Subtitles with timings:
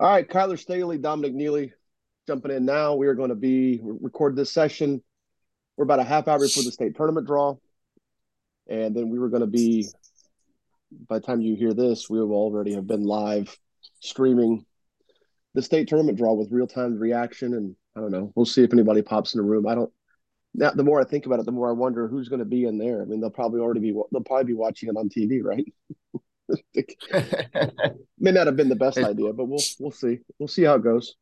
[0.00, 1.74] All right, Kyler Staley, Dominic Neely
[2.26, 2.94] jumping in now.
[2.94, 5.02] We are going to be record this session.
[5.76, 7.56] We're about a half hour before the state tournament draw.
[8.66, 9.86] And then we were going to be,
[11.06, 13.54] by the time you hear this, we will already have been live
[14.00, 14.64] streaming
[15.52, 17.52] the state tournament draw with real time reaction.
[17.52, 19.66] And I don't know, we'll see if anybody pops in the room.
[19.66, 19.92] I don't,
[20.54, 22.64] now the more I think about it, the more I wonder who's going to be
[22.64, 23.02] in there.
[23.02, 25.70] I mean, they'll probably already be, they'll probably be watching it on TV, right?
[28.18, 30.18] May not have been the best idea, but we'll we'll see.
[30.38, 31.16] We'll see how it goes.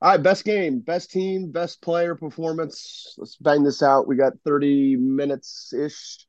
[0.00, 3.14] All right, best game, best team, best player performance.
[3.18, 4.08] Let's bang this out.
[4.08, 6.26] We got 30 minutes ish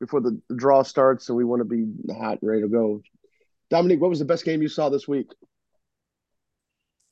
[0.00, 3.02] before the draw starts, so we want to be hot and ready to go.
[3.68, 5.26] Dominique, what was the best game you saw this week?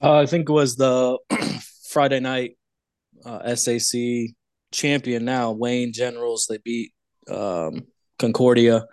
[0.02, 1.18] Uh, I think it was the
[1.90, 2.56] Friday night
[3.24, 4.00] uh, SAC
[4.72, 5.24] champion.
[5.24, 6.92] Now Wayne Generals they beat
[7.28, 7.86] um,
[8.18, 8.86] Concordia.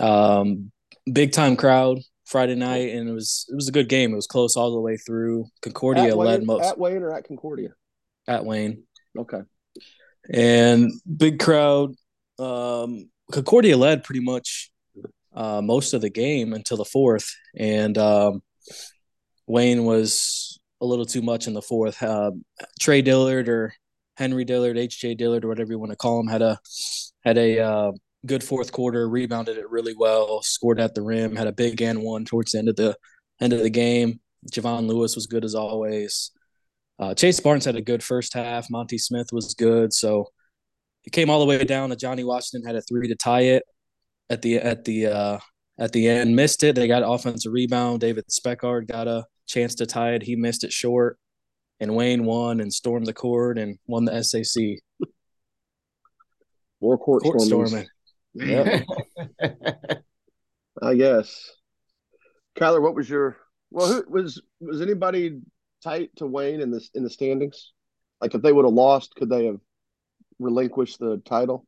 [0.00, 0.72] Um,
[1.10, 4.12] big time crowd Friday night, and it was it was a good game.
[4.12, 5.46] It was close all the way through.
[5.60, 7.70] Concordia at led Wayne, most at Wayne or at Concordia.
[8.26, 8.84] At Wayne.
[9.16, 9.40] Okay.
[10.32, 11.94] And big crowd.
[12.38, 14.70] Um, Concordia led pretty much
[15.34, 18.42] uh, most of the game until the fourth, and um,
[19.46, 22.02] Wayne was a little too much in the fourth.
[22.02, 22.32] Uh,
[22.80, 23.74] Trey Dillard or
[24.16, 25.14] Henry Dillard, H.J.
[25.14, 26.58] Dillard, or whatever you want to call him, had a
[27.24, 27.92] had a uh,
[28.26, 32.02] good fourth quarter, rebounded it really well, scored at the rim, had a big and
[32.02, 32.96] one towards the end of the
[33.40, 34.20] end of the game.
[34.50, 36.30] Javon Lewis was good as always.
[36.98, 38.70] Uh, Chase Barnes had a good first half.
[38.70, 39.92] Monty Smith was good.
[39.92, 40.28] So
[41.04, 43.64] it came all the way down to Johnny Washington had a three to tie it
[44.30, 45.38] at the at the uh,
[45.78, 46.36] at the end.
[46.36, 46.76] Missed it.
[46.76, 48.00] They got offensive rebound.
[48.00, 50.22] David Speckard got a chance to tie it.
[50.22, 51.18] He missed it short.
[51.80, 54.78] And Wayne won and stormed the court and won the SAC.
[56.80, 57.66] More court, Court storming.
[57.68, 57.88] storming.
[58.34, 58.84] Yep.
[60.82, 61.50] I guess.
[62.58, 63.36] Kyler, what was your
[63.70, 63.86] well?
[63.86, 65.40] Who was was anybody
[65.82, 67.72] tight to Wayne in this in the standings?
[68.20, 69.58] Like if they would have lost, could they have
[70.38, 71.66] relinquished the title?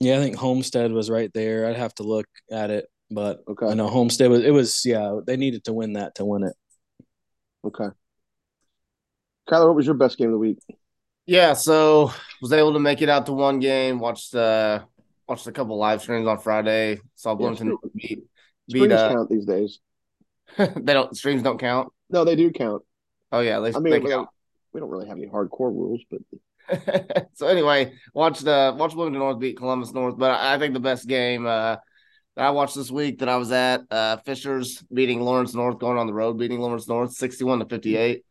[0.00, 1.66] Yeah, I think Homestead was right there.
[1.66, 3.66] I'd have to look at it, but Okay.
[3.66, 4.42] I know Homestead was.
[4.42, 5.20] It was yeah.
[5.26, 6.54] They needed to win that to win it.
[7.66, 7.88] Okay.
[9.48, 10.58] Kyler, what was your best game of the week?
[11.26, 12.12] Yeah, so
[12.42, 13.98] was able to make it out to one game.
[13.98, 14.84] Watched uh
[15.28, 16.98] watched a couple live streams on Friday.
[17.14, 18.24] Saw Bloomington stream- beat
[18.68, 19.80] Streams beat uh count these days.
[20.58, 21.92] they don't streams don't count.
[22.10, 22.82] No, they do count.
[23.32, 24.10] Oh yeah, they, I mean, they we count.
[24.10, 24.28] don't,
[24.72, 26.20] we don't really have any hardcore rules, but
[27.34, 30.80] so anyway, watched uh watched Bloomington North beat Columbus North, but I, I think the
[30.80, 31.76] best game uh
[32.36, 35.98] that I watched this week that I was at uh Fishers beating Lawrence North, going
[35.98, 38.24] on the road beating Lawrence North, sixty one to fifty eight.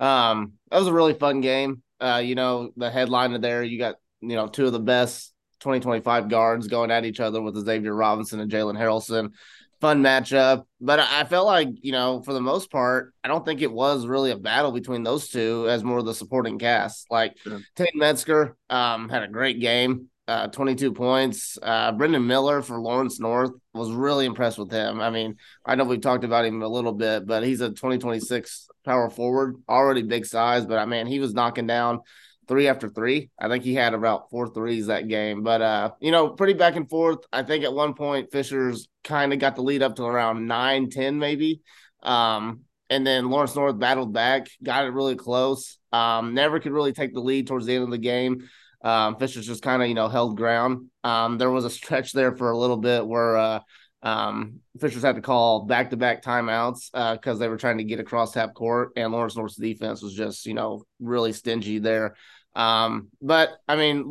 [0.00, 1.82] Um, that was a really fun game.
[2.00, 5.32] Uh, you know, the headline of there, you got you know two of the best
[5.60, 9.32] 2025 guards going at each other with Xavier Robinson and Jalen Harrelson.
[9.80, 13.44] Fun matchup, but I I felt like you know for the most part, I don't
[13.44, 17.06] think it was really a battle between those two as more of the supporting cast.
[17.10, 17.58] Like Yeah.
[17.76, 21.58] Tate Metzger um, had a great game, uh, 22 points.
[21.62, 25.00] Uh, Brendan Miller for Lawrence North was really impressed with him.
[25.00, 28.68] I mean, I know we've talked about him a little bit, but he's a 2026
[28.84, 30.66] power forward, already big size.
[30.66, 32.00] But I mean, he was knocking down
[32.48, 33.30] three after three.
[33.38, 35.42] I think he had about four threes that game.
[35.42, 37.18] But uh, you know, pretty back and forth.
[37.32, 40.90] I think at one point Fisher's kind of got the lead up to around nine,
[40.90, 41.60] 10 maybe.
[42.02, 42.60] Um,
[42.90, 45.78] and then Lawrence North battled back, got it really close.
[45.92, 48.48] Um, never could really take the lead towards the end of the game.
[48.82, 50.88] Um, Fisher's just kind of you know held ground.
[51.04, 53.60] Um, there was a stretch there for a little bit where uh,
[54.02, 58.00] um, Fishers had to call back to back timeouts because they were trying to get
[58.00, 62.14] across half court, and Lawrence North's defense was just you know really stingy there.
[62.58, 64.10] Um, but I mean,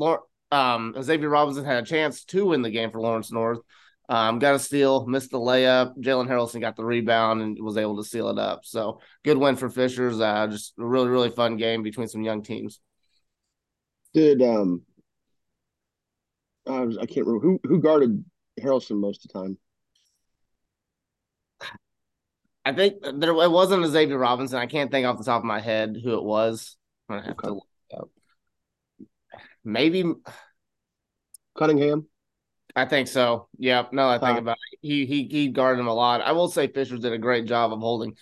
[0.51, 3.59] um, Xavier Robinson had a chance to win the game for Lawrence North.
[4.09, 5.97] Um, got a steal, missed the layup.
[5.99, 8.61] Jalen Harrelson got the rebound and was able to seal it up.
[8.63, 10.21] So good win for Fishers.
[10.21, 12.79] Uh, just a really, really fun game between some young teams.
[14.13, 14.81] did um
[16.67, 18.23] I, was, I can't remember who who guarded
[18.59, 19.57] Harrelson most of the time.
[22.65, 24.57] I think there it wasn't a Xavier Robinson.
[24.59, 26.77] I can't think off the top of my head who it was.
[27.09, 27.43] I'm gonna have Okay.
[27.43, 27.66] to look it up.
[29.67, 30.01] Maybe
[31.57, 32.07] Cunningham.
[32.73, 33.49] I think so.
[33.57, 33.85] Yeah.
[33.91, 34.37] No, I think Huh.
[34.37, 34.79] about it.
[34.81, 36.21] He he he guarded him a lot.
[36.21, 38.15] I will say Fisher did a great job of holding,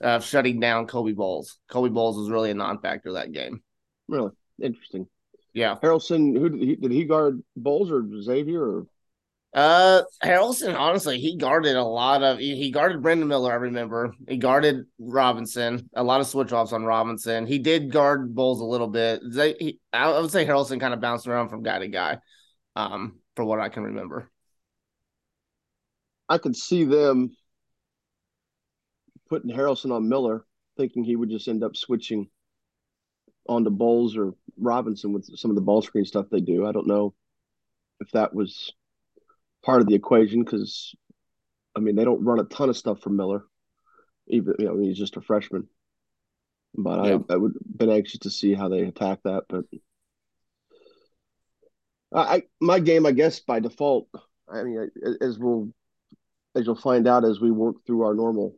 [0.00, 1.58] uh, shutting down Kobe Bowles.
[1.68, 3.62] Kobe Bowles was really a non-factor that game.
[4.06, 4.30] Really
[4.62, 5.08] interesting.
[5.52, 5.76] Yeah.
[5.82, 8.86] Harrelson, who did he, did he guard Bowles or Xavier or
[9.54, 12.38] Uh, Harrelson, honestly, he guarded a lot of.
[12.38, 13.52] He, guarded Brendan Miller.
[13.52, 15.88] I remember he guarded Robinson.
[15.94, 17.46] A lot of switch offs on Robinson.
[17.46, 19.20] He did guard Bowles a little bit.
[19.24, 22.18] They, he, I would say Harrelson kind of bounced around from guy to guy,
[22.74, 24.28] um, for what I can remember.
[26.28, 27.36] I could see them
[29.28, 30.44] putting Harrelson on Miller,
[30.76, 32.28] thinking he would just end up switching
[33.48, 36.66] onto Bowles or Robinson with some of the ball screen stuff they do.
[36.66, 37.14] I don't know
[38.00, 38.72] if that was
[39.64, 40.94] part of the equation because,
[41.74, 43.44] I mean, they don't run a ton of stuff for Miller.
[44.28, 45.68] Even you know, he's just a freshman.
[46.76, 47.18] But yeah.
[47.28, 49.44] I, I would been anxious to see how they attack that.
[49.48, 49.64] But
[52.12, 54.08] I, my game, I guess, by default.
[54.48, 54.90] I mean,
[55.20, 55.72] as we'll
[56.54, 58.56] as you'll find out as we work through our normal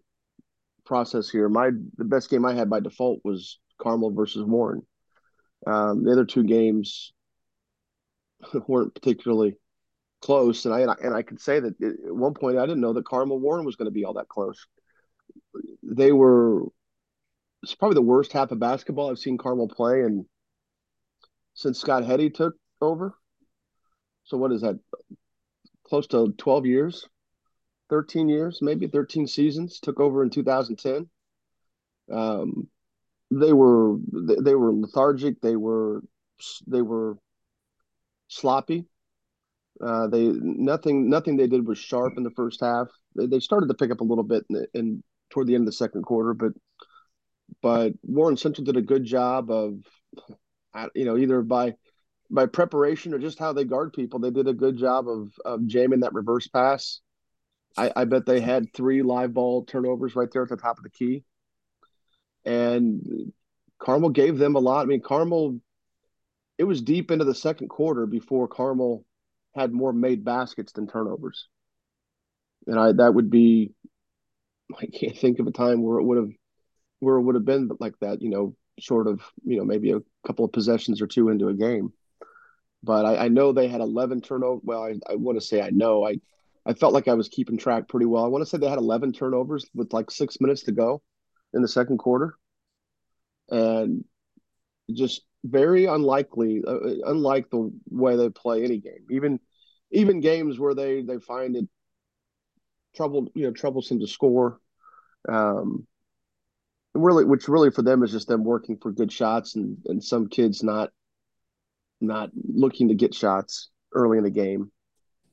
[0.85, 4.83] process here, my the best game I had by default was Carmel versus Warren.
[5.67, 7.13] Um, the other two games
[8.69, 9.57] weren't particularly
[10.27, 13.07] close, and I and I could say that at one point I didn't know that
[13.07, 14.67] Carmel Warren was going to be all that close.
[15.85, 16.65] They were
[17.63, 20.27] it's probably the worst half of basketball I've seen Carmel play, and
[21.55, 23.15] since Scott Heady took over.
[24.25, 24.81] So what is that?
[25.85, 27.09] Close to twelve years,
[27.89, 29.79] thirteen years, maybe thirteen seasons.
[29.79, 31.09] Took over in two thousand ten.
[32.13, 32.69] Um,
[33.31, 33.97] they were
[34.43, 35.41] they were lethargic.
[35.41, 36.03] They were
[36.67, 37.17] they were
[38.27, 38.87] sloppy.
[39.85, 42.89] Uh, they nothing nothing they did was sharp in the first half.
[43.15, 45.67] They, they started to pick up a little bit in, in toward the end of
[45.67, 46.53] the second quarter, but
[47.63, 49.79] but Warren Central did a good job of,
[50.95, 51.75] you know, either by
[52.31, 54.19] by preparation or just how they guard people.
[54.19, 57.01] They did a good job of of jamming that reverse pass.
[57.77, 60.85] I, I bet they had three live ball turnovers right there at the top of
[60.85, 61.25] the key,
[62.45, 63.33] and
[63.79, 64.83] Carmel gave them a lot.
[64.83, 65.61] I mean, Carmel.
[66.59, 69.05] It was deep into the second quarter before Carmel
[69.57, 71.49] had more made baskets than turnovers,
[72.67, 73.73] and I that would be.
[74.77, 76.31] I can't think of a time where it would have
[77.01, 80.01] where it would have been like that, you know, short of, you know, maybe a
[80.27, 81.93] couple of possessions or two into a game.
[82.83, 84.63] But I, I know they had 11 turnovers.
[84.65, 86.07] Well, I, I want to say I know.
[86.07, 86.17] I,
[86.65, 88.25] I felt like I was keeping track pretty well.
[88.25, 91.03] I want to say they had 11 turnovers with like six minutes to go
[91.53, 92.35] in the second quarter.
[93.49, 94.05] And
[94.93, 99.07] just very unlikely, uh, uh unlike the way they play any game.
[99.11, 99.41] Even
[99.91, 101.69] even games where they they find it
[102.95, 104.61] trouble, you know, troublesome to score.
[105.29, 105.87] Um,
[106.97, 110.29] really which really for them is just them working for good shots and and some
[110.29, 110.91] kids not
[112.01, 114.71] not looking to get shots early in the game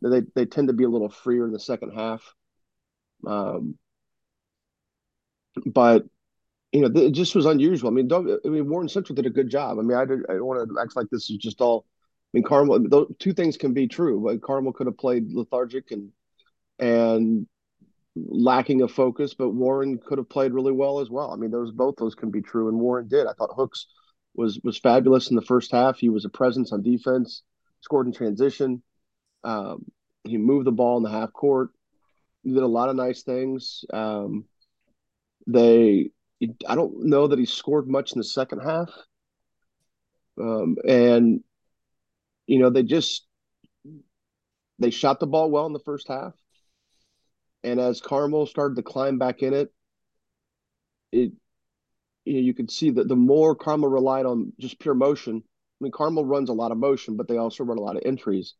[0.02, 2.34] they they tend to be a little freer in the second half
[3.26, 3.78] um
[5.66, 6.06] but
[6.74, 9.30] you know it just was unusual i mean don't i mean warren central did a
[9.30, 11.62] good job i mean i, did, I don't want to act like this is just
[11.62, 15.32] all i mean carmel those two things can be true but carmel could have played
[15.32, 16.10] lethargic and
[16.80, 17.48] and
[18.16, 21.32] lacking of focus, but Warren could have played really well as well.
[21.32, 23.28] I mean, those both those can be true, and Warren did.
[23.28, 23.88] I thought Hooks
[24.36, 25.98] was was fabulous in the first half.
[25.98, 27.44] He was a presence on defense,
[27.82, 28.84] scored in transition.
[29.44, 29.86] Um,
[30.24, 31.70] he moved the ball in the half court.
[32.44, 33.84] He did a lot of nice things.
[33.92, 34.46] Um,
[35.48, 36.12] they,
[36.68, 38.90] I don't know that he scored much in the second half,
[40.40, 41.42] um, and
[42.48, 43.26] you know they just
[44.80, 46.34] they shot the ball well in the first half.
[47.64, 49.72] And as Carmel started to climb back in it,
[51.12, 51.32] it
[52.26, 55.44] you know you could see that the more Carmel relied on just pure motion.
[55.46, 58.04] I mean, Carmel runs a lot of motion, but they also run a lot of
[58.06, 58.56] entries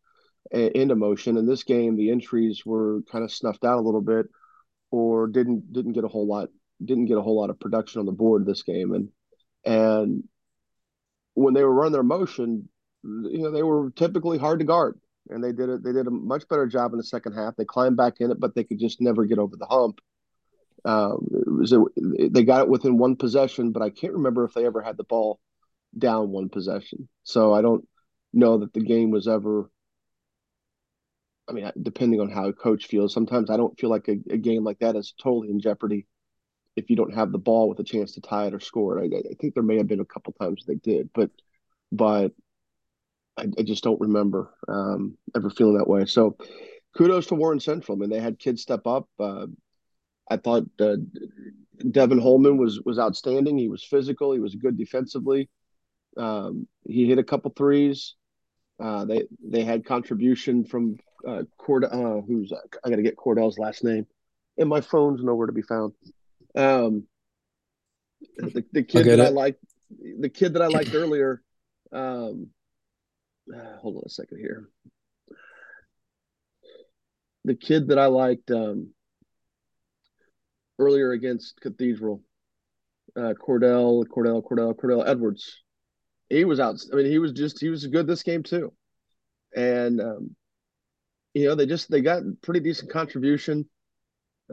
[0.52, 1.38] into motion.
[1.38, 4.28] In this game, the entries were kind of snuffed out a little bit,
[4.92, 6.50] or didn't didn't get a whole lot
[6.86, 8.94] didn't get a whole lot of production on the board this game.
[8.94, 9.10] And
[9.66, 10.24] and
[11.34, 12.70] when they were running their motion,
[13.04, 15.00] you know, they were typically hard to guard
[15.30, 15.84] and they did it.
[15.84, 17.56] They did a much better job in the second half.
[17.56, 20.00] They climbed back in it, but they could just never get over the hump.
[20.86, 21.28] Um,
[21.72, 24.98] a, they got it within one possession, but I can't remember if they ever had
[24.98, 25.40] the ball
[25.98, 27.08] down one possession.
[27.24, 27.88] So I don't
[28.34, 29.70] know that the game was ever.
[31.48, 34.38] I mean, depending on how a coach feels, sometimes I don't feel like a, a
[34.38, 36.06] game like that is totally in jeopardy
[36.76, 39.14] if you don't have the ball with a chance to tie it or score it.
[39.14, 41.30] I, I think there may have been a couple times they did, but
[41.92, 42.32] but
[43.38, 46.06] I, I just don't remember um, ever feeling that way.
[46.06, 46.38] So
[46.96, 47.98] kudos to Warren Central.
[47.98, 49.08] I mean, they had kids step up.
[49.20, 49.48] Uh,
[50.30, 50.96] I thought uh,
[51.92, 53.58] Devin Holman was was outstanding.
[53.58, 54.34] He was physical.
[54.34, 55.50] He was good defensively.
[56.18, 58.16] Um, he hit a couple threes.
[58.80, 61.86] Uh, they they had contribution from uh, Cord.
[61.86, 62.52] Uh, who's
[62.84, 64.08] I got to get Cordell's last name,
[64.58, 65.94] and my phone's nowhere to be found.
[66.56, 67.08] Um,
[68.38, 69.26] the, the kid that it.
[69.26, 69.64] I liked,
[70.20, 71.42] the kid that I liked earlier,
[71.92, 72.48] um,
[73.54, 74.70] uh, hold on a second here.
[77.46, 78.90] The kid that I liked um,
[80.80, 82.22] earlier against Cathedral,
[83.18, 85.62] uh, Cordell, Cordell, Cordell, Cordell Edwards.
[86.30, 86.80] He was out.
[86.92, 88.74] I mean, he was just he was good this game too,
[89.56, 90.36] and um,
[91.34, 93.70] you know they just they got pretty decent contribution.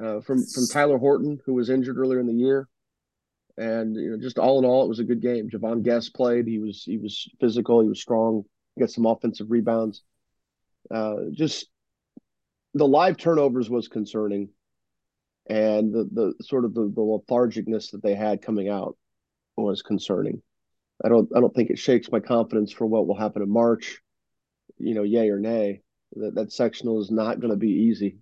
[0.02, 2.68] Uh, from from Tyler Horton, who was injured earlier in the year,
[3.56, 5.50] and you know, just all in all, it was a good game.
[5.50, 6.46] Javon Guest played.
[6.46, 7.80] He was he was physical.
[7.82, 8.44] He was strong.
[8.78, 10.02] Got some offensive rebounds.
[10.90, 11.68] Uh, just
[12.74, 14.48] the live turnovers was concerning,
[15.48, 18.96] and the the sort of the, the lethargicness that they had coming out
[19.56, 20.40] was concerning.
[21.04, 24.00] I don't I don't think it shakes my confidence for what will happen in March.
[24.78, 25.82] You know, yay or nay.
[26.16, 28.16] That that sectional is not going to be easy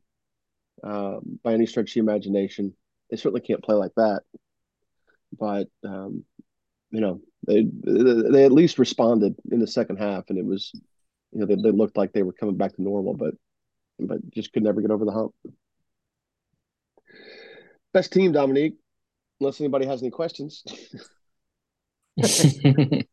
[0.82, 2.74] um, by any stretch of the imagination.
[3.10, 4.22] They certainly can't play like that.
[5.38, 6.24] But um,
[6.90, 10.72] you know, they they at least responded in the second half, and it was,
[11.32, 13.34] you know, they, they looked like they were coming back to normal, but
[13.98, 15.34] but just could never get over the hump.
[17.92, 18.76] Best team, Dominique.
[19.40, 20.64] Unless anybody has any questions.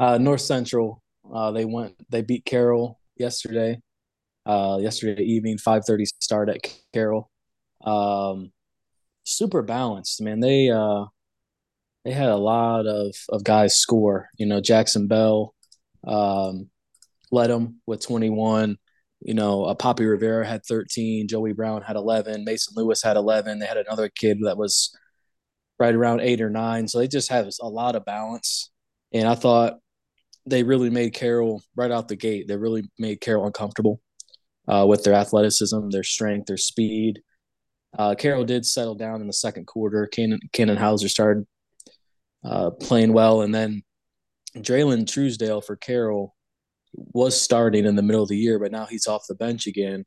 [0.00, 1.94] uh, North Central, uh, they went.
[2.10, 3.80] They beat Carroll yesterday.
[4.44, 6.58] Uh, yesterday evening, five thirty start at
[6.92, 7.30] Carroll.
[7.84, 8.52] Um,
[9.24, 10.40] super balanced, man.
[10.40, 11.06] They uh,
[12.04, 14.28] they had a lot of of guys score.
[14.38, 15.54] You know, Jackson Bell
[16.04, 16.70] um,
[17.30, 18.78] led them with twenty one.
[19.20, 23.60] You know, uh, Poppy Rivera had 13, Joey Brown had 11, Mason Lewis had 11.
[23.60, 24.96] They had another kid that was
[25.78, 26.88] right around eight or nine.
[26.88, 28.72] So they just have a lot of balance.
[29.12, 29.78] And I thought
[30.46, 32.48] they really made Carroll right out the gate.
[32.48, 34.00] They really made Carroll uncomfortable
[34.68, 37.22] uh, with their athleticism, their strength, their speed.
[37.98, 40.06] Uh, Carroll did settle down in the second quarter.
[40.06, 41.46] Cannon, Cannon Hauser started
[42.44, 43.42] uh, playing well.
[43.42, 43.82] And then
[44.56, 46.34] Draylen Truesdale for Carroll
[46.94, 50.04] was starting in the middle of the year, but now he's off the bench again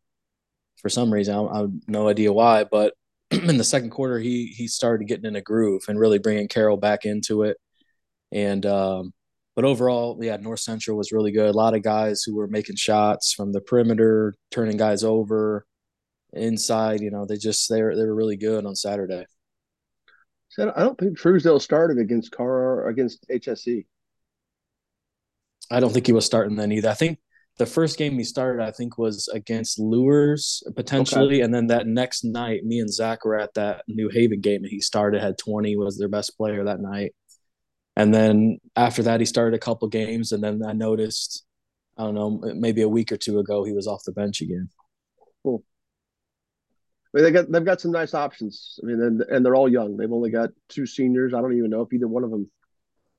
[0.81, 1.35] for some reason.
[1.35, 2.93] I, I have no idea why, but
[3.31, 6.77] in the second quarter, he he started getting in a groove and really bringing Carroll
[6.77, 7.57] back into it.
[8.31, 9.13] And um,
[9.55, 11.49] but overall, yeah, North Central was really good.
[11.49, 15.65] A lot of guys who were making shots from the perimeter, turning guys over,
[16.33, 17.01] inside.
[17.01, 19.25] You know, they just they were they were really good on Saturday.
[20.57, 23.85] I don't think Truesdale started against Car against HSE.
[25.69, 26.89] I don't think he was starting then either.
[26.89, 27.19] I think
[27.57, 31.41] the first game he started, I think, was against Lures potentially, okay.
[31.41, 34.71] and then that next night, me and Zach were at that New Haven game, and
[34.71, 37.13] he started had twenty, was their best player that night,
[37.95, 41.45] and then after that, he started a couple games, and then I noticed,
[41.97, 44.69] I don't know, maybe a week or two ago, he was off the bench again.
[45.43, 45.63] Cool.
[47.13, 48.79] I mean, they got they've got some nice options.
[48.83, 49.95] I mean, and, and they're all young.
[49.95, 51.33] They've only got two seniors.
[51.33, 52.51] I don't even know if either one of them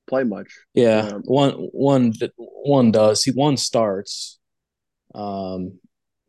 [0.07, 0.49] play much.
[0.75, 3.23] Yeah, um, one one one does.
[3.23, 4.39] He one starts,
[5.15, 5.79] um,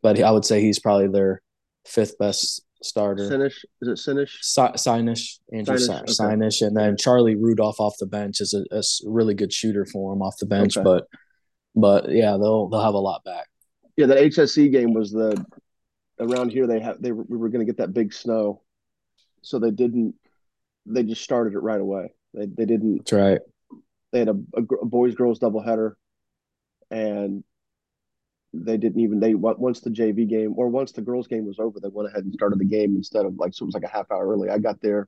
[0.01, 1.43] but I would say he's probably their
[1.85, 3.29] fifth best starter.
[3.29, 4.39] Sinish is it Sinish?
[4.41, 6.65] Sinish, Andrew Sinish, okay.
[6.65, 10.21] and then Charlie Rudolph off the bench is a, a, really good shooter for him
[10.21, 10.77] off the bench.
[10.77, 10.83] Okay.
[10.83, 11.07] But
[11.75, 13.47] but yeah, they'll they'll have a lot back.
[13.97, 15.43] Yeah, that HSE game was the
[16.19, 16.67] around here.
[16.67, 18.61] They have they we were going to get that big snow,
[19.41, 20.15] so they didn't.
[20.85, 22.13] They just started it right away.
[22.33, 22.97] They they didn't.
[22.99, 23.39] That's right
[24.11, 25.93] they had a, a, a boys girls doubleheader,
[26.89, 27.43] and
[28.53, 31.79] they didn't even they once the JV game or once the girls game was over,
[31.79, 33.87] they went ahead and started the game instead of like so it was like a
[33.87, 34.49] half hour early.
[34.49, 35.07] I got there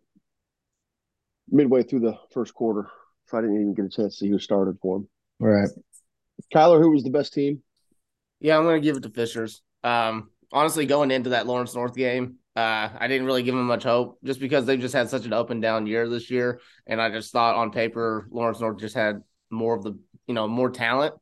[1.50, 2.90] midway through the first quarter,
[3.28, 5.10] so I didn't even get a chance to see who started for them.
[5.40, 5.70] Right,
[6.54, 7.64] Kyler, who was the best team?
[8.40, 9.62] Yeah, I'm going to give it to Fishers.
[9.84, 13.84] Um, honestly, going into that Lawrence North game, uh, I didn't really give them much
[13.84, 16.60] hope just because they've just had such an up and down year this year.
[16.86, 20.48] And I just thought on paper, Lawrence North just had more of the, you know,
[20.48, 21.14] more talent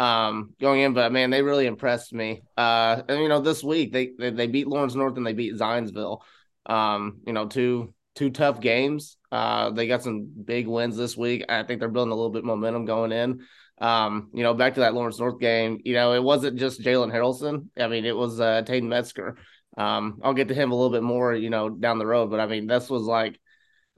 [0.00, 0.94] um, going in.
[0.94, 2.42] But man, they really impressed me.
[2.56, 5.54] Uh, and, you know, this week they, they, they beat Lawrence North and they beat
[5.54, 6.22] Zionsville.
[6.66, 9.16] Um, you know, two two tough games.
[9.30, 11.44] Uh, they got some big wins this week.
[11.48, 13.46] I think they're building a little bit momentum going in.
[13.78, 17.12] Um, you know, back to that Lawrence North game, you know, it wasn't just Jalen
[17.12, 17.68] Harrelson.
[17.78, 19.36] I mean, it was uh, Taden Metzger.
[19.76, 22.30] Um, I'll get to him a little bit more, you know, down the road.
[22.30, 23.40] But I mean, this was like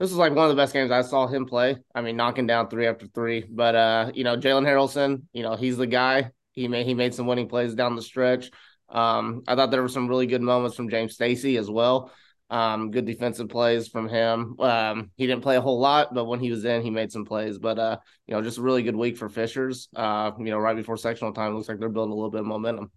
[0.03, 1.77] this was like one of the best games I saw him play.
[1.95, 3.45] I mean, knocking down three after three.
[3.49, 6.31] But uh, you know, Jalen Harrelson, you know, he's the guy.
[6.51, 8.51] He made he made some winning plays down the stretch.
[8.89, 12.11] Um, I thought there were some really good moments from James Stacy as well.
[12.49, 14.59] Um, good defensive plays from him.
[14.59, 17.23] Um, he didn't play a whole lot, but when he was in, he made some
[17.23, 17.57] plays.
[17.57, 19.87] But uh, you know, just a really good week for Fishers.
[19.95, 22.47] Uh, you know, right before sectional time, looks like they're building a little bit of
[22.47, 22.91] momentum.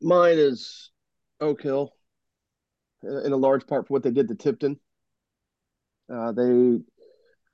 [0.00, 0.90] Mine is
[1.40, 1.92] Oak Hill,
[3.02, 4.78] in a large part for what they did to Tipton.
[6.12, 6.84] Uh, they, I mean,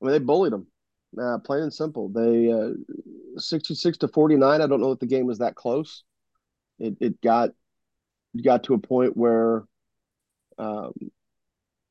[0.00, 0.66] they bullied them,
[1.20, 2.08] uh, plain and simple.
[2.08, 2.70] They uh,
[3.36, 4.62] sixty-six to forty-nine.
[4.62, 6.04] I don't know if the game was that close.
[6.78, 7.50] It it got
[8.34, 9.64] it got to a point where,
[10.58, 10.92] um,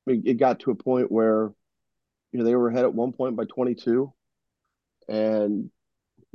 [0.07, 1.51] it got to a point where,
[2.31, 4.12] you know, they were ahead at one point by twenty-two,
[5.07, 5.69] and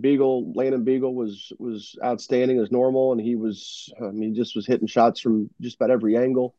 [0.00, 4.66] Beagle, Landon Beagle was was outstanding as normal, and he was I mean just was
[4.66, 6.54] hitting shots from just about every angle.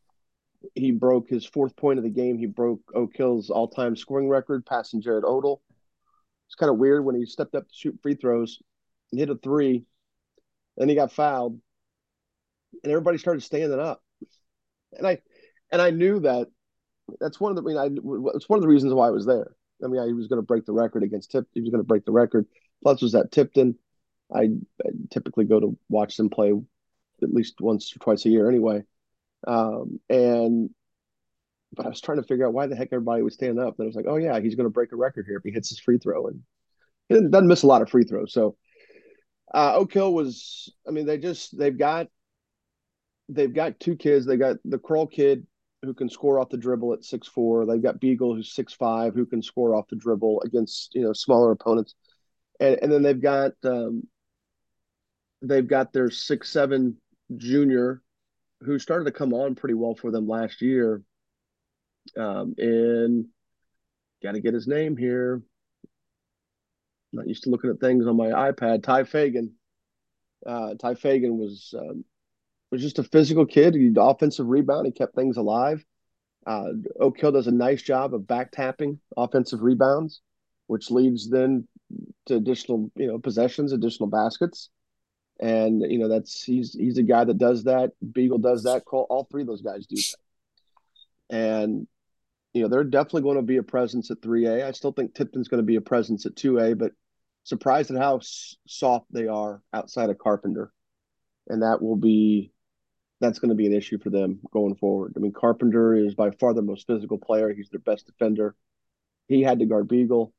[0.74, 2.38] He broke his fourth point of the game.
[2.38, 5.62] He broke Oak Hill's all time scoring record, passing Jared Odell.
[6.46, 8.60] It's kind of weird when he stepped up to shoot free throws
[9.10, 9.84] and hit a three,
[10.76, 11.60] then he got fouled,
[12.82, 14.02] and everybody started standing up.
[14.92, 15.18] And I
[15.70, 16.48] and I knew that
[17.20, 19.26] that's one of the I mean I it's one of the reasons why I was
[19.26, 19.54] there.
[19.84, 21.46] I mean, I, he was going to break the record against Tip.
[21.54, 22.46] He was going to break the record.
[22.82, 23.76] Plus, was at Tipton.
[24.32, 24.50] I,
[24.84, 26.52] I, typically go to watch them play
[27.22, 28.84] at least once or twice a year, anyway.
[29.46, 30.70] Um, and
[31.74, 33.78] but I was trying to figure out why the heck everybody was standing up.
[33.78, 35.50] And I was like, oh yeah, he's going to break a record here if he
[35.50, 36.40] hits his free throw, and
[37.08, 38.32] he doesn't miss a lot of free throws.
[38.32, 38.56] So
[39.52, 40.72] uh, Oak Hill was.
[40.86, 42.08] I mean, they just they've got
[43.28, 44.26] they've got two kids.
[44.26, 45.46] They got the Kroll kid
[45.82, 47.66] who can score off the dribble at six four.
[47.66, 51.12] They've got Beagle who's six five who can score off the dribble against you know
[51.12, 51.94] smaller opponents,
[52.60, 54.06] and and then they've got um,
[55.42, 56.96] they've got their six seven
[57.36, 58.02] junior
[58.64, 61.02] who started to come on pretty well for them last year.
[62.16, 63.26] Um, and
[64.22, 65.42] got to get his name here.
[67.12, 68.82] not used to looking at things on my iPad.
[68.82, 69.52] Ty Fagan.
[70.44, 72.04] Uh, Ty Fagan was um,
[72.70, 73.74] was just a physical kid.
[73.74, 74.86] He offensive rebound.
[74.86, 75.84] He kept things alive.
[76.44, 80.20] Uh, Oak Hill does a nice job of back tapping offensive rebounds,
[80.66, 81.68] which leads then
[82.26, 84.70] to additional, you know, possessions, additional baskets.
[85.42, 87.90] And you know that's he's he's a guy that does that.
[88.12, 88.84] Beagle does that.
[88.86, 91.36] All three of those guys do that.
[91.36, 91.88] And
[92.54, 94.64] you know they're definitely going to be a presence at 3A.
[94.64, 96.92] I still think Tipton's going to be a presence at 2A, but
[97.42, 98.20] surprised at how
[98.68, 100.72] soft they are outside of Carpenter,
[101.48, 102.52] and that will be
[103.20, 105.14] that's going to be an issue for them going forward.
[105.16, 107.52] I mean, Carpenter is by far the most physical player.
[107.52, 108.54] He's their best defender.
[109.28, 110.32] He had to guard Beagle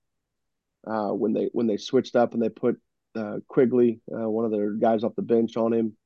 [0.86, 2.80] uh, when they when they switched up and they put
[3.15, 5.98] uh, Quigley, uh, one of their guys off the bench, on him.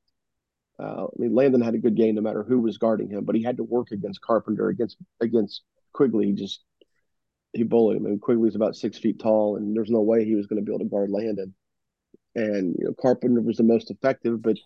[0.80, 3.36] Uh, I mean, Landon had a good game no matter who was guarding him, but
[3.36, 6.28] he had to work against Carpenter against against Quigley.
[6.28, 6.62] He just
[7.54, 8.04] he bullied him.
[8.04, 10.72] Mean, Quigley's about six feet tall, and there's no way he was going to be
[10.72, 11.56] able to guard Landon.
[12.36, 14.58] And you know, Carpenter was the most effective, but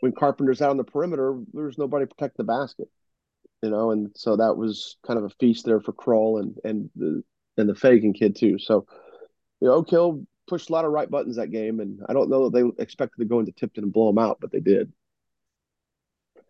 [0.00, 2.88] when Carpenter's out on the perimeter, there's nobody to protect the basket,
[3.62, 6.90] you know, and so that was kind of a feast there for Kroll and and
[6.96, 7.22] the
[7.56, 8.58] and the Fagan kid too.
[8.58, 8.86] So,
[9.60, 12.28] you know, Oak Hill pushed a lot of right buttons that game, and I don't
[12.28, 14.92] know that they expected to go into Tipton and blow them out, but they did.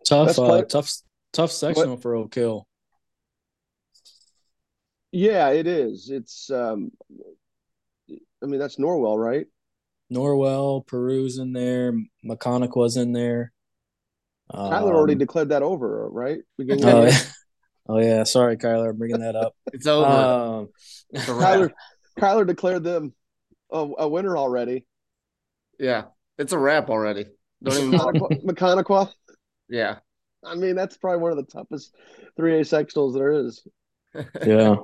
[0.05, 0.91] Tough, uh, tough,
[1.31, 2.01] tough sectional what?
[2.01, 2.67] for Oak Hill.
[5.13, 6.09] Yeah, it is.
[6.09, 6.91] It's, um,
[8.11, 9.45] I mean, that's Norwell, right?
[10.11, 11.93] Norwell, Peru's in there,
[12.25, 13.53] Maconaquah was in there.
[14.51, 16.41] Kyler um, already declared that over, right?
[16.59, 17.19] Oh yeah.
[17.87, 19.55] oh yeah, sorry, Kyler, I'm bringing that up.
[19.71, 20.05] it's over.
[20.05, 20.69] Um,
[21.15, 21.71] Kyler,
[22.19, 23.13] Kyler declared them
[23.73, 24.85] a, a, winner already.
[25.79, 26.05] Yeah,
[26.37, 27.25] it's a wrap already.
[27.63, 27.99] Don't even
[28.45, 29.11] Maconaquah.
[29.69, 29.97] Yeah,
[30.45, 31.95] I mean that's probably one of the toughest
[32.37, 33.65] three A sectionals there is.
[34.45, 34.75] Yeah.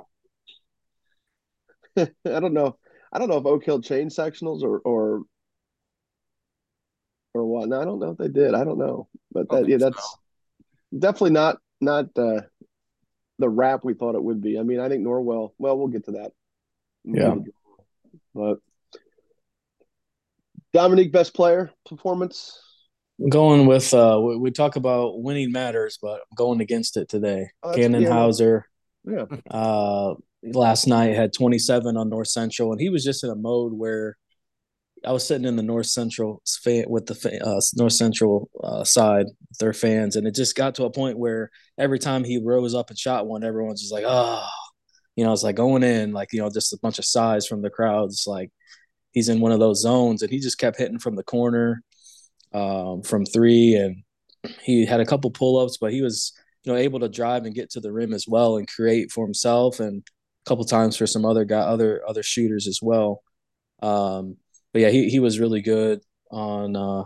[1.97, 2.77] I don't know.
[3.11, 5.23] I don't know if Oak Hill changed sectionals or or
[7.33, 7.69] or what.
[7.69, 8.53] No, I don't know if they did.
[8.53, 10.97] I don't know, but that, yeah, that's so.
[10.97, 12.41] definitely not not uh,
[13.39, 14.59] the wrap we thought it would be.
[14.59, 15.51] I mean, I think Norwell.
[15.57, 16.31] Well, we'll get to that.
[17.03, 17.35] Yeah,
[18.33, 18.59] but
[20.73, 22.59] Dominique, best player performance.
[23.19, 27.09] I'm going with uh, we, we, talk about winning matters, but I'm going against it
[27.09, 27.47] today.
[27.63, 28.65] Oh, Cannon Hauser.
[29.03, 29.25] Yeah.
[29.49, 33.73] Uh, last night had 27 on North Central, and he was just in a mode
[33.73, 34.15] where
[35.05, 39.27] I was sitting in the North Central fan with the uh, North Central uh, side,
[39.59, 42.89] their fans, and it just got to a point where every time he rose up
[42.89, 44.45] and shot one, everyone's just like, oh,
[45.15, 47.61] you know, it's like going in, like you know, just a bunch of sighs from
[47.61, 48.51] the crowds, like
[49.11, 51.81] he's in one of those zones, and he just kept hitting from the corner,
[52.53, 54.03] um, from three, and
[54.61, 57.55] he had a couple pull ups, but he was you know able to drive and
[57.55, 60.03] get to the rim as well and create for himself and
[60.45, 63.23] a couple times for some other guy, other other shooters as well.
[63.81, 64.37] Um,
[64.73, 67.03] but yeah, he he was really good on uh,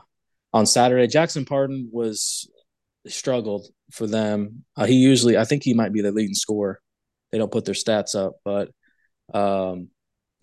[0.54, 1.08] on Saturday.
[1.08, 2.50] Jackson Pardon was
[3.08, 4.64] struggled for them.
[4.76, 6.80] Uh, he usually, I think he might be the leading scorer.
[7.32, 8.70] They don't put their stats up, but
[9.34, 9.90] um,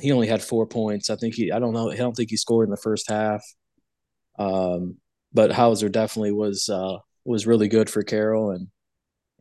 [0.01, 1.11] he only had four points.
[1.11, 3.43] I think he, I don't know, I don't think he scored in the first half.
[4.39, 4.97] Um,
[5.33, 8.69] but Hauser definitely was uh, was really good for Carroll and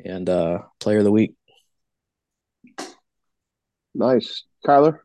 [0.04, 1.36] and uh, player of the week.
[3.94, 4.44] Nice.
[4.66, 5.00] Kyler?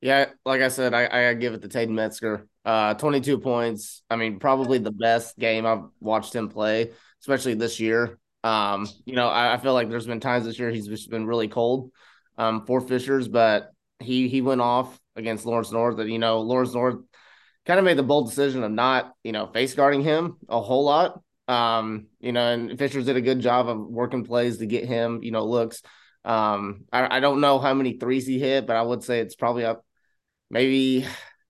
[0.00, 2.46] Yeah, like I said, I, I give it to Taden Metzger.
[2.64, 4.02] Uh, 22 points.
[4.08, 8.18] I mean, probably the best game I've watched him play, especially this year.
[8.44, 11.26] Um, you know, I, I feel like there's been times this year he's just been
[11.26, 11.90] really cold
[12.36, 15.98] um, for Fishers, but he he went off against Lawrence North.
[15.98, 16.96] And, you know, Lawrence North
[17.66, 20.84] kind of made the bold decision of not, you know, face guarding him a whole
[20.84, 21.20] lot.
[21.48, 25.22] Um, you know, and Fishers did a good job of working plays to get him,
[25.22, 25.82] you know, looks.
[26.24, 29.34] Um, I, I don't know how many threes he hit, but I would say it's
[29.34, 29.84] probably up
[30.50, 31.06] maybe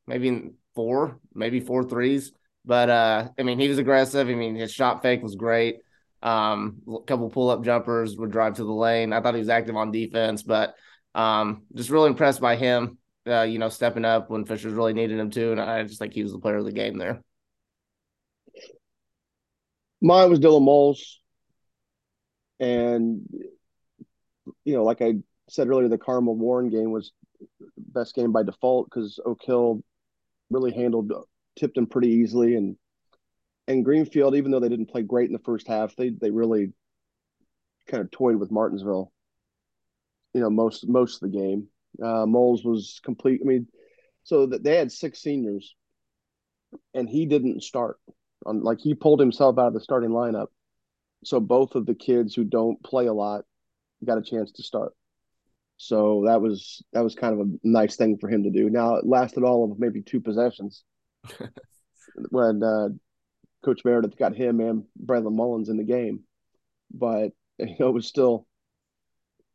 [0.07, 2.33] maybe four, maybe four threes.
[2.65, 4.29] But uh, I mean, he was aggressive.
[4.29, 5.79] I mean, his shot fake was great.
[6.23, 9.13] Um, a couple pull up jumpers would drive to the lane.
[9.13, 10.75] I thought he was active on defense, but
[11.15, 12.99] um, just really impressed by him.
[13.27, 16.15] Uh, you know, stepping up when Fishers really needed him to, and I just think
[16.15, 17.23] he was the player of the game there.
[20.01, 21.21] Mine was Dylan Moles,
[22.61, 23.21] and
[24.65, 25.15] you know, like I
[25.51, 27.13] said earlier, the Carmel Warren game was
[27.77, 29.83] best game by default because Oak Hill
[30.51, 31.29] really handled tipped
[31.75, 32.77] Tipton pretty easily, and
[33.67, 36.73] and Greenfield, even though they didn't play great in the first half, they they really
[37.87, 39.13] kind of toyed with Martinsville.
[40.39, 41.67] You know, most most of the game.
[42.01, 43.41] Uh, Moles was complete.
[43.43, 43.67] I mean,
[44.23, 45.75] so that they had six seniors,
[46.95, 47.99] and he didn't start.
[48.47, 50.47] On like he pulled himself out of the starting lineup,
[51.25, 53.45] so both of the kids who don't play a lot
[54.05, 54.93] got a chance to start.
[55.77, 58.71] So that was that was kind of a nice thing for him to do.
[58.71, 60.85] Now it lasted all of maybe two possessions
[62.31, 62.91] when uh,
[63.65, 66.21] Coach Meredith got him and Bradley Mullins in the game,
[66.93, 68.47] but you know, it was still,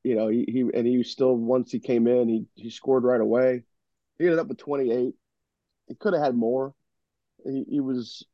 [0.03, 3.03] you know, he, he and he was still once he came in, he he scored
[3.03, 3.63] right away.
[4.19, 5.13] He ended up with 28.
[5.87, 6.73] He could have had more.
[7.45, 8.25] He, he was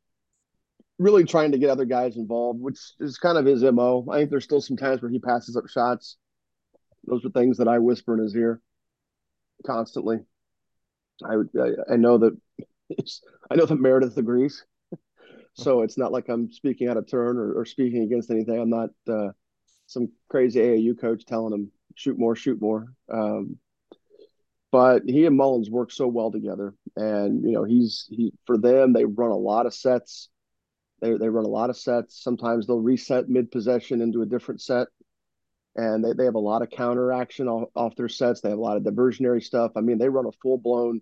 [0.97, 4.05] really trying to get other guys involved, which is kind of his mo.
[4.12, 6.17] I think there's still some times where he passes up shots.
[7.05, 8.62] Those are things that I whisper in his ear
[9.65, 10.19] constantly.
[11.23, 12.38] I would I, I know that
[13.51, 14.65] I know that Meredith agrees.
[15.53, 18.60] so it's not like I'm speaking out of turn or, or speaking against anything.
[18.60, 19.32] I'm not uh,
[19.89, 22.93] some crazy AAU coach telling him shoot more, shoot more.
[23.12, 23.58] Um,
[24.71, 28.93] but he and Mullins work so well together, and you know he's he for them
[28.93, 30.30] they run a lot of sets.
[31.02, 32.21] They they run a lot of sets.
[32.21, 34.88] Sometimes they'll reset mid possession into a different set,
[35.75, 38.41] and they, they have a lot of counter action off, off their sets.
[38.41, 39.71] They have a lot of diversionary stuff.
[39.75, 41.02] I mean, they run a full blown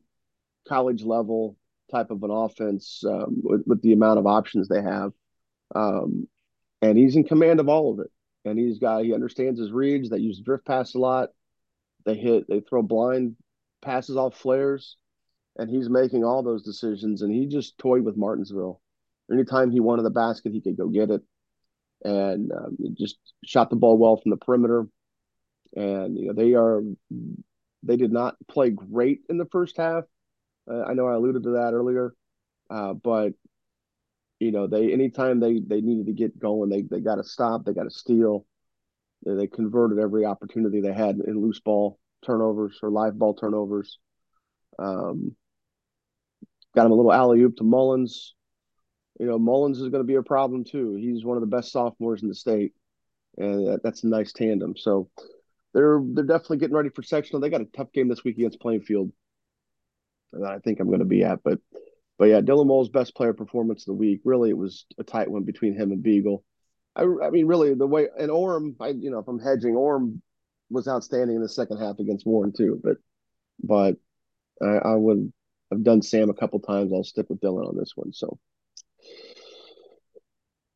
[0.65, 1.58] college level
[1.91, 5.12] type of an offense um, with, with, the amount of options they have.
[5.73, 6.28] Um,
[6.82, 8.12] and he's in command of all of it.
[8.47, 10.10] And he's got he understands his reads.
[10.10, 11.29] They use drift pass a lot.
[12.05, 13.36] They hit they throw blind
[13.81, 14.97] passes off flares,
[15.57, 17.21] and he's making all those decisions.
[17.21, 18.81] And he just toyed with Martinsville.
[19.31, 21.21] Anytime he wanted the basket, he could go get it,
[22.03, 24.88] and um, just shot the ball well from the perimeter.
[25.75, 26.81] And you know they are
[27.83, 30.05] they did not play great in the first half,
[30.69, 32.13] uh, I know I alluded to that earlier,
[32.69, 33.33] uh, but
[34.39, 37.65] you know they anytime they they needed to get going, they they got to stop,
[37.65, 38.45] they got to steal.
[39.26, 44.00] They, they converted every opportunity they had in loose ball turnovers or live ball turnovers.
[44.80, 45.36] Um,
[46.76, 48.36] got him a little alley oop to Mullins.
[49.19, 50.95] You know, Mullins is going to be a problem too.
[50.95, 52.73] He's one of the best sophomores in the state,
[53.38, 54.76] and that, that's a nice tandem.
[54.78, 55.10] So
[55.73, 57.41] they're they're definitely getting ready for sectional.
[57.41, 59.12] They got a tough game this week against Plainfield
[60.34, 61.43] that I think I'm going to be at.
[61.43, 61.60] But
[62.17, 64.21] but yeah, Dylan Mole's best player performance of the week.
[64.23, 66.43] Really, it was a tight one between him and Beagle.
[66.95, 70.21] I, I mean, really, the way and Orm, I you know, if I'm hedging, Orm
[70.69, 72.80] was outstanding in the second half against Warren too.
[72.84, 72.97] But
[73.62, 73.97] but
[74.62, 75.32] I, I would
[75.71, 76.91] I've done Sam a couple times.
[76.91, 78.13] I'll stick with Dylan on this one.
[78.13, 78.39] So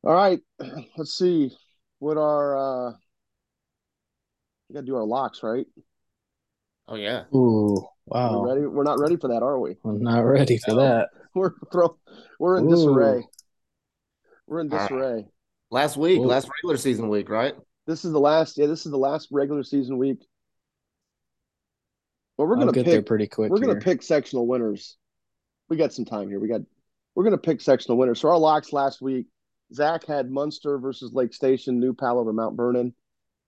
[0.04, 0.40] all right,
[0.98, 1.52] let's see
[2.00, 2.58] what our
[2.90, 2.94] uh
[4.70, 5.66] we got to do our locks, right?
[6.88, 7.24] Oh yeah.
[7.36, 7.88] Ooh.
[8.06, 8.42] Wow.
[8.42, 8.68] We're ready?
[8.68, 9.76] We're not ready for that, are we?
[9.86, 10.78] I'm not ready for no.
[10.78, 11.10] that.
[11.36, 11.98] We're throw,
[12.40, 12.76] we're in Ooh.
[12.76, 13.24] disarray.
[14.48, 15.14] We're in disarray.
[15.14, 15.26] Right.
[15.70, 16.26] Last week, Ooh.
[16.26, 17.54] last regular season week, right?
[17.88, 18.58] This is the last.
[18.58, 20.18] Yeah, this is the last regular season week.
[22.38, 23.50] But we're gonna get pick, there pretty quick.
[23.50, 24.98] We're gonna pick sectional winners.
[25.70, 26.40] We got some time here.
[26.40, 26.62] We got.
[27.16, 28.20] We're gonna pick sectional winners.
[28.20, 29.28] So our locks last week,
[29.74, 32.94] Zach had Munster versus Lake Station, New Pal over Mount Vernon.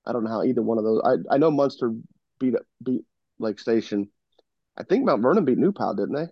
[0.05, 1.01] I don't know how either one of those.
[1.03, 1.93] I I know Munster
[2.39, 3.03] beat up beat
[3.39, 4.09] Lake Station.
[4.77, 6.27] I think Mount Vernon beat New Pal, didn't they?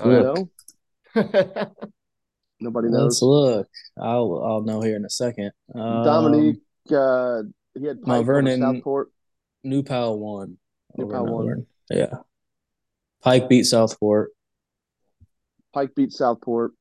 [0.00, 0.48] Oh,
[2.60, 3.02] Nobody knows.
[3.04, 3.68] Let's look.
[4.00, 5.52] I'll I'll know here in a second.
[5.74, 6.60] Um, Dominique,
[6.94, 7.42] uh,
[7.78, 9.10] he had Pike Mount Vernon, Southport.
[9.64, 10.58] New Pal won.
[10.96, 11.66] New Pal won.
[11.90, 12.14] Yeah.
[13.22, 14.30] Pike beat Southport.
[15.72, 16.72] Pike beat Southport.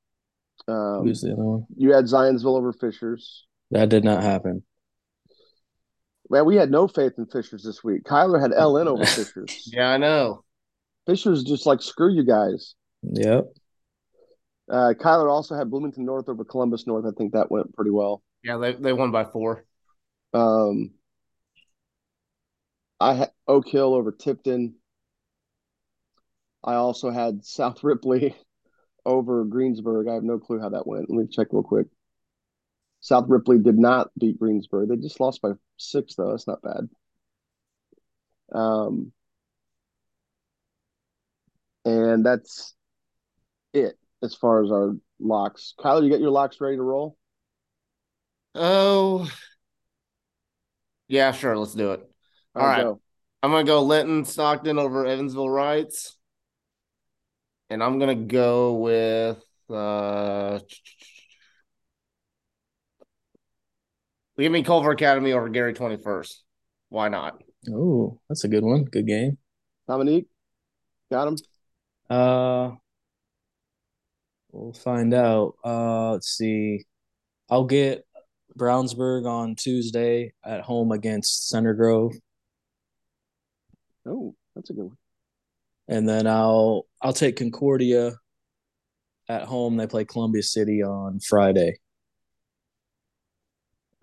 [0.68, 1.66] Um, Who's the other one?
[1.76, 3.46] You had Zionsville over Fishers.
[3.72, 4.64] That did not happen.
[6.30, 8.04] Man, we had no faith in Fishers this week.
[8.04, 9.70] Kyler had LN over Fishers.
[9.74, 10.44] yeah, I know.
[11.10, 12.76] Fishers just like screw you guys.
[13.02, 13.46] Yep.
[14.70, 17.06] Uh, Kyler also had Bloomington North over Columbus North.
[17.06, 18.22] I think that went pretty well.
[18.44, 19.66] Yeah, they they won by four.
[20.36, 20.92] Um,
[23.00, 24.76] I had Oak Hill over Tipton.
[26.64, 28.36] I also had South Ripley
[29.04, 30.08] over Greensburg.
[30.08, 31.10] I have no clue how that went.
[31.10, 31.88] Let me check real quick.
[33.02, 34.90] South Ripley did not beat Greensburg.
[34.90, 36.30] They just lost by six, though.
[36.30, 36.88] That's not bad.
[38.52, 39.12] Um,
[41.86, 42.74] and that's
[43.74, 45.74] it as far as our locks.
[45.82, 47.18] Kyle, you got your locks ready to roll?
[48.56, 49.30] Oh,
[51.08, 51.58] yeah, sure.
[51.58, 52.02] Let's do it.
[52.56, 52.84] All, All right.
[52.84, 53.02] Go.
[53.42, 56.14] I'm going to go Linton Stockton over Evansville Reitz.
[57.70, 59.44] And I'm going to go with.
[59.70, 60.60] Uh,
[64.38, 66.34] give me Culver Academy over Gary 21st.
[66.90, 67.42] Why not?
[67.72, 68.86] Oh, that's a good one.
[68.86, 69.38] Good game.
[69.88, 70.28] Dominique,
[71.12, 71.36] got him.
[72.10, 72.72] Uh,
[74.52, 75.54] we'll find out.
[75.64, 76.86] Uh, let's see.
[77.50, 78.06] I'll get
[78.58, 82.14] Brownsburg on Tuesday at home against Center Grove.
[84.06, 84.98] Oh, that's a good one.
[85.88, 88.14] And then I'll I'll take Concordia
[89.28, 89.78] at home.
[89.78, 91.80] They play Columbia City on Friday.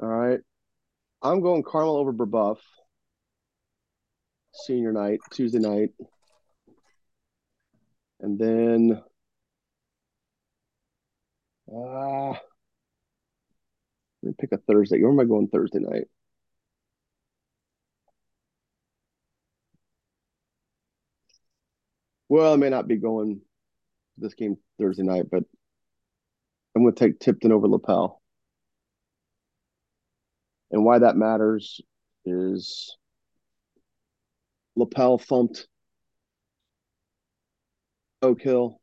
[0.01, 0.41] All right.
[1.23, 2.59] I'm going Carmel over Brebeuf.
[4.53, 5.91] Senior night, Tuesday night.
[8.21, 9.03] And then
[11.73, 12.41] uh let
[14.23, 15.01] me pick a Thursday.
[15.01, 16.09] Where am I going Thursday night?
[22.29, 23.41] Well, I may not be going
[24.19, 25.45] this game Thursday night, but
[26.75, 28.21] I'm going to take Tipton over Lapel.
[30.71, 31.81] And why that matters
[32.25, 32.97] is
[34.75, 35.69] Lapel thumped
[38.23, 38.81] Oak Hill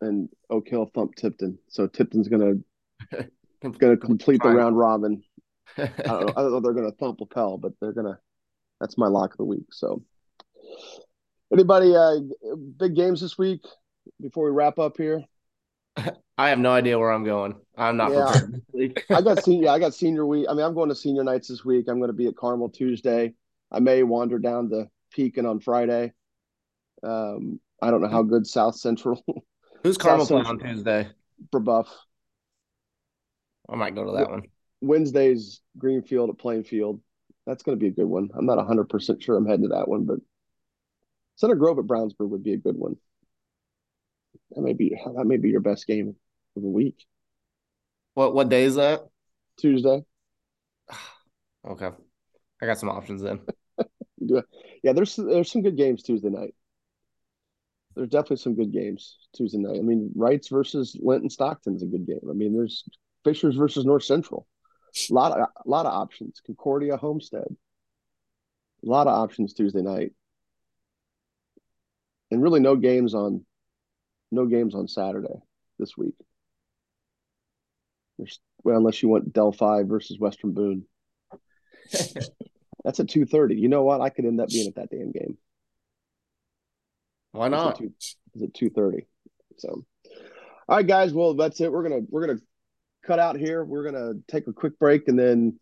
[0.00, 1.58] and Oak Hill thumped Tipton.
[1.68, 2.64] So Tipton's going
[3.10, 3.28] to
[3.78, 5.22] going to complete the round robin.
[5.78, 8.18] I don't know, I don't know they're going to thump Lapel, but they're to.
[8.80, 9.72] That's my lock of the week.
[9.72, 10.02] So,
[11.50, 12.16] anybody uh
[12.78, 13.62] big games this week
[14.20, 15.24] before we wrap up here?
[16.38, 17.54] I have no idea where I'm going.
[17.78, 18.40] I'm not yeah.
[18.72, 19.04] prepared.
[19.10, 19.70] I got senior.
[19.70, 20.46] I got senior week.
[20.48, 21.86] I mean, I'm going to senior nights this week.
[21.88, 23.32] I'm going to be at Carmel Tuesday.
[23.72, 26.12] I may wander down to Pekin on Friday.
[27.02, 29.22] Um, I don't know how good South Central.
[29.82, 31.08] Who's Carmel playing on Tuesday?
[31.52, 31.88] Brebeuf.
[33.68, 34.42] I might go to that one.
[34.80, 37.00] Wednesday's Greenfield at Plainfield.
[37.46, 38.30] That's going to be a good one.
[38.36, 40.18] I'm not 100% sure I'm heading to that one, but
[41.36, 42.96] Center Grove at Brownsburg would be a good one.
[44.50, 46.16] That may be that may be your best game
[46.56, 47.04] of the week.
[48.14, 49.00] What what day is that?
[49.58, 50.02] Tuesday.
[51.68, 51.90] okay.
[52.62, 53.40] I got some options then.
[54.18, 56.54] yeah, there's there's some good games Tuesday night.
[57.96, 59.78] There's definitely some good games Tuesday night.
[59.78, 62.20] I mean, Reitz versus Linton Stockton's a good game.
[62.28, 62.84] I mean, there's
[63.24, 64.46] Fishers versus North Central.
[65.10, 66.40] A lot of a lot of options.
[66.44, 67.46] Concordia Homestead.
[68.84, 70.12] A lot of options Tuesday night.
[72.30, 73.44] And really no games on
[74.30, 75.40] no games on Saturday
[75.78, 76.14] this week.
[78.18, 80.84] There's well, unless you want Delphi versus Western Boone.
[82.84, 83.56] That's at two thirty.
[83.56, 84.02] You know what?
[84.02, 85.38] I could end up being at that damn game.
[87.36, 87.80] Why not?
[87.80, 89.06] Is it two thirty?
[89.58, 89.84] So,
[90.68, 91.12] all right, guys.
[91.12, 91.70] Well, that's it.
[91.70, 92.40] We're gonna we're gonna
[93.04, 93.64] cut out here.
[93.64, 95.58] We're gonna take a quick break, and then,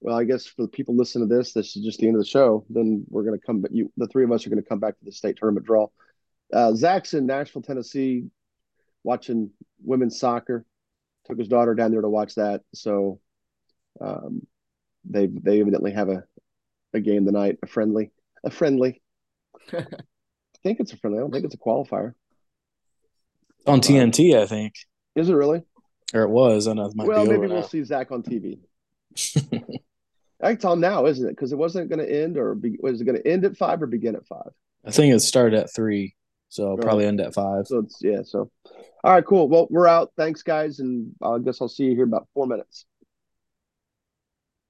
[0.00, 2.22] well, I guess for the people listening to this, this is just the end of
[2.22, 2.66] the show.
[2.68, 3.60] Then we're gonna come.
[3.60, 5.88] But you, the three of us, are gonna come back to the state tournament draw.
[6.52, 8.24] Uh, Zach's in Nashville, Tennessee,
[9.02, 9.50] watching
[9.82, 10.64] women's soccer.
[11.26, 12.62] Took his daughter down there to watch that.
[12.74, 13.20] So,
[14.00, 14.46] um,
[15.04, 16.24] they they evidently have a
[16.94, 18.12] a game tonight, a friendly,
[18.44, 19.02] a friendly.
[20.58, 21.18] I think it's a friendly.
[21.18, 22.14] I don't think it's a qualifier.
[23.66, 24.74] On TNT, I think.
[25.14, 25.62] Is it really?
[26.14, 26.66] Or it was.
[26.66, 26.90] I know.
[26.94, 27.62] well, maybe we'll now.
[27.62, 28.58] see Zach on TV.
[30.40, 31.30] It's on now, isn't it?
[31.30, 33.82] Because it wasn't going to end, or be, was it going to end at five
[33.82, 34.50] or begin at five?
[34.84, 36.14] I think it started at three,
[36.48, 36.80] so right.
[36.80, 37.66] probably end at five.
[37.66, 38.22] So it's yeah.
[38.22, 38.50] So,
[39.02, 39.48] all right, cool.
[39.48, 40.12] Well, we're out.
[40.16, 42.86] Thanks, guys, and I guess I'll see you here about four minutes.